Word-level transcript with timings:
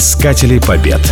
Искатели 0.00 0.58
побед. 0.58 1.02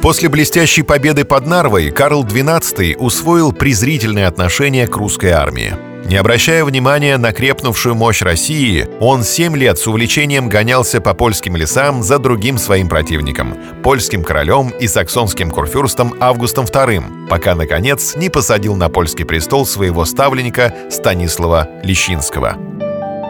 После 0.00 0.28
блестящей 0.28 0.84
победы 0.84 1.24
под 1.24 1.44
Нарвой 1.44 1.90
Карл 1.90 2.24
XII 2.24 2.94
усвоил 2.94 3.50
презрительное 3.52 4.28
отношение 4.28 4.86
к 4.86 4.96
русской 4.96 5.30
армии. 5.30 5.74
Не 6.04 6.18
обращая 6.18 6.64
внимания 6.64 7.18
на 7.18 7.32
крепнувшую 7.32 7.96
мощь 7.96 8.22
России, 8.22 8.88
он 9.00 9.24
семь 9.24 9.56
лет 9.56 9.76
с 9.76 9.88
увлечением 9.88 10.48
гонялся 10.48 11.00
по 11.00 11.14
польским 11.14 11.56
лесам 11.56 12.04
за 12.04 12.20
другим 12.20 12.58
своим 12.58 12.88
противником— 12.88 13.56
польским 13.82 14.22
королем 14.22 14.68
и 14.68 14.86
саксонским 14.86 15.50
курфюрстом 15.50 16.14
Августом 16.20 16.66
II, 16.66 17.26
пока, 17.26 17.56
наконец, 17.56 18.14
не 18.14 18.30
посадил 18.30 18.76
на 18.76 18.88
польский 18.88 19.24
престол 19.24 19.66
своего 19.66 20.04
ставленника 20.04 20.72
Станислава 20.92 21.68
Лещинского. 21.82 22.56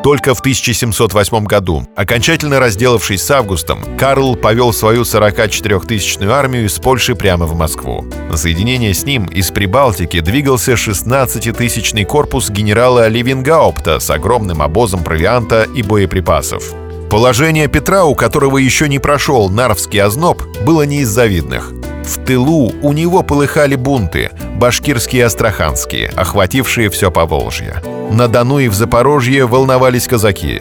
Только 0.03 0.35
в 0.35 0.41
1708 0.41 1.45
году, 1.45 1.87
окончательно 1.95 2.59
разделавшись 2.59 3.23
с 3.23 3.31
Августом, 3.31 3.85
Карл 3.97 4.35
повел 4.35 4.73
свою 4.73 5.03
44-тысячную 5.03 6.33
армию 6.33 6.67
из 6.67 6.79
Польши 6.81 7.15
прямо 7.15 7.47
в 7.47 7.55
Москву. 7.55 8.05
На 8.29 8.37
соединение 8.37 8.95
с 8.95 9.05
ним 9.05 9.27
из 9.27 9.53
Прибалтики 9.53 10.19
двигался 10.19 10.73
16-тысячный 10.73 12.05
корпус 12.05 12.51
генерала 12.51 13.07
Ливенгаупта 13.07 14.01
с 14.01 14.11
огромным 14.11 14.61
обозом 14.61 15.05
провианта 15.05 15.69
и 15.73 15.83
боеприпасов. 15.83 16.73
Положение 17.09 17.69
Петра, 17.69 18.05
у 18.05 18.17
которого 18.17 18.59
еще 18.59 18.89
не 18.89 18.99
прошел 18.99 19.51
Нарвский 19.51 20.01
озноб, 20.01 20.43
было 20.65 20.83
не 20.83 21.03
из 21.03 21.11
завидных. 21.11 21.73
В 22.05 22.25
тылу 22.25 22.73
у 22.83 22.93
него 22.93 23.23
полыхали 23.23 23.77
бунты, 23.77 24.31
башкирские 24.57 25.21
и 25.21 25.25
астраханские, 25.27 26.09
охватившие 26.09 26.91
все 26.91 27.13
Поволжье. 27.13 27.81
На 28.13 28.29
Дону 28.29 28.59
и 28.59 28.69
в 28.69 28.75
Запорожье 28.75 29.47
волновались 29.47 30.07
казаки. 30.07 30.61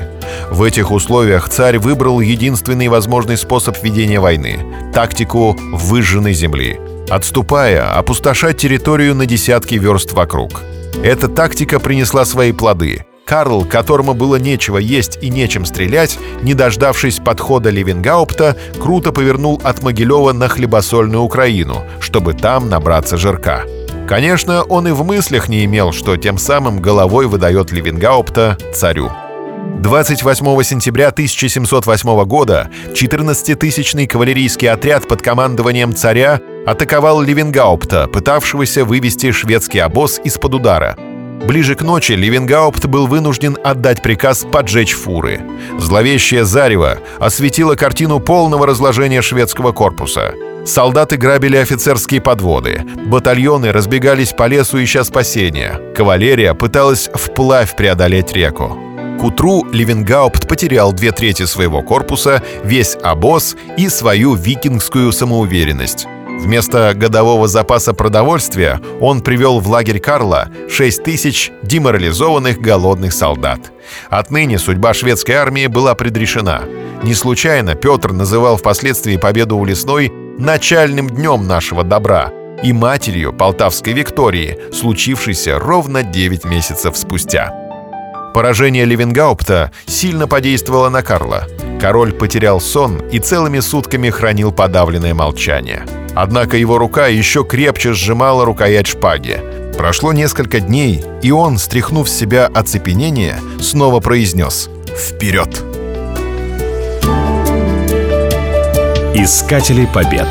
В 0.50 0.64
этих 0.64 0.90
условиях 0.90 1.50
царь 1.50 1.80
выбрал 1.80 2.22
единственный 2.22 2.88
возможный 2.88 3.36
способ 3.36 3.76
ведения 3.84 4.22
войны– 4.22 4.60
тактику 4.94 5.58
выжженной 5.74 6.34
земли. 6.34 6.80
Отступая, 7.10 7.93
опустошать 7.98 8.58
территорию 8.58 9.16
на 9.16 9.26
десятки 9.26 9.76
верст 9.76 10.13
вокруг. 10.13 10.62
Эта 11.04 11.27
тактика 11.27 11.82
принесла 11.82 12.24
свои 12.24 12.54
плоды. 12.54 13.05
Карл, 13.26 13.65
которому 13.65 14.13
было 14.13 14.38
нечего 14.38 14.77
есть 14.77 15.20
и 15.21 15.30
нечем 15.30 15.65
стрелять, 15.65 16.18
не 16.41 16.54
дождавшись 16.54 17.20
подхода 17.20 17.70
Левенгаупта, 17.70 18.55
круто 18.80 19.12
повернул 19.12 19.60
от 19.62 19.84
Могилева 19.84 20.32
на 20.32 20.48
хлебосольную 20.48 21.21
Украину, 21.21 21.84
чтобы 21.99 22.34
там 22.34 22.70
набраться 22.70 23.18
жирка. 23.18 23.65
Конечно, 24.12 24.63
он 24.63 24.90
и 24.90 24.91
в 24.91 25.05
мыслях 25.05 25.48
не 25.48 25.63
имел, 25.63 25.93
что 25.93 26.17
тем 26.17 26.37
самым 26.37 26.81
головой 26.81 27.27
выдает 27.27 27.71
Левенгаупта 27.71 28.57
царю. 28.73 29.09
28 29.79 30.63
сентября 30.63 31.07
1708 31.07 32.26
года 32.26 32.70
14-тысячный 32.93 34.07
кавалерийский 34.07 34.70
отряд 34.70 35.07
под 35.07 35.21
командованием 35.21 35.95
царя 35.95 36.41
атаковал 36.65 37.21
Левенгаупта, 37.21 38.07
пытавшегося 38.07 38.84
вывести 38.84 39.31
шведский 39.31 39.79
обоз 39.79 40.20
из-под 40.21 40.55
удара. 40.55 40.98
Ближе 41.48 41.75
к 41.75 41.81
ночи 41.81 42.12
Левенгаупт 42.12 42.87
был 42.87 43.07
вынужден 43.07 43.57
отдать 43.63 44.03
приказ 44.03 44.46
поджечь 44.51 44.91
фуры. 44.91 45.40
Зловещее 45.79 46.43
зарево 46.43 46.98
осветило 47.18 47.75
картину 47.75 48.20
полного 48.20 48.68
разложения 48.68 49.21
шведского 49.21 49.71
корпуса— 49.71 50.34
Солдаты 50.65 51.17
грабили 51.17 51.57
офицерские 51.57 52.21
подводы, 52.21 52.84
батальоны 53.05 53.71
разбегались 53.71 54.31
по 54.31 54.48
лесу 54.48 54.81
ища 54.84 55.03
спасения, 55.03 55.79
кавалерия 55.95 56.53
пыталась 56.53 57.09
вплавь 57.13 57.76
преодолеть 57.76 58.34
реку. 58.34 58.77
К 59.20 59.23
утру 59.23 59.65
Левенгаупт 59.71 60.48
потерял 60.48 60.93
две 60.93 61.12
трети 61.12 61.45
своего 61.45 61.81
корпуса, 61.81 62.43
весь 62.63 62.95
обоз 63.01 63.55
и 63.77 63.90
свою 63.90 64.35
викингскую 64.35 65.12
самоуверенность. 65.12 66.07
Вместо 66.40 66.94
годового 66.96 67.47
запаса 67.47 67.94
продовольствия 67.94 68.81
он 69.00 69.22
привел 69.22 69.59
в 69.59 69.68
лагерь 69.68 70.00
Карла 70.00 70.47
6 70.69 71.03
тысяч 71.03 71.52
деморализованных 71.62 72.59
голодных 72.59 73.13
солдат. 73.13 73.72
Отныне 74.09 74.57
судьба 74.57 74.96
шведской 74.96 75.36
армии 75.36 75.68
была 75.68 75.94
предрешена. 75.94 76.63
Не 77.03 77.13
случайно 77.13 77.75
Петр 77.75 78.12
называл 78.12 78.57
впоследствии 78.57 79.18
победу 79.18 79.57
у 79.57 79.66
Лесной 79.66 80.12
начальным 80.41 81.07
днем 81.07 81.47
нашего 81.47 81.84
добра 81.84 82.31
и 82.63 82.74
матерью 82.74 83.31
Полтавской 83.31 83.94
Виктории, 83.94 84.57
случившейся 84.74 85.59
ровно 85.59 86.03
9 86.03 86.46
месяцев 86.46 86.97
спустя. 86.97 87.53
Поражение 88.34 88.85
Левенгаупта 88.85 89.72
сильно 89.85 90.28
подействовало 90.28 90.90
на 90.90 91.03
Карла. 91.03 91.47
Король 91.80 92.13
потерял 92.13 92.59
сон 92.59 92.97
и 93.12 93.19
целыми 93.19 93.59
сутками 93.59 94.09
хранил 94.09 94.51
подавленное 94.51 95.13
молчание. 95.13 95.85
Однако 96.16 96.57
его 96.57 96.78
рука 96.78 97.07
еще 97.07 97.44
крепче 97.44 97.94
сжимала 97.94 98.44
рукоять 98.44 98.88
шпаги. 98.88 99.41
Прошло 99.78 100.12
несколько 100.12 100.59
дней, 100.59 101.03
и 101.22 101.31
он, 101.31 101.57
стряхнув 101.57 102.09
с 102.09 102.18
себя 102.18 102.47
оцепенение, 102.47 103.38
снова 103.59 104.00
произнес 104.00 104.69
«Вперед!» 104.97 105.71
Искатели 109.24 109.86
побед. 109.86 110.28